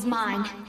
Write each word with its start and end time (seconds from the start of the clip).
is 0.00 0.06
mine. 0.06 0.59